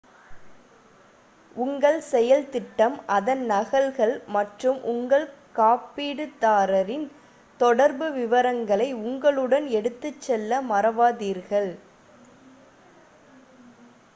உங்கள் 1.55 1.99
செயல் 2.07 2.47
திட்டம் 2.49 2.95
அதன் 3.09 3.43
நகல்கள் 3.51 4.13
மற்றும் 4.35 4.79
உங்கள் 4.93 5.27
காப்பீடுதாரரின் 5.55 7.05
தொடர்பு 7.59 8.07
விவரங்களை 8.17 8.89
உங்களுடன் 9.03 9.67
எடுத்துச்செல்ல 9.77 10.61
மறவாதீர்கள் 10.71 11.71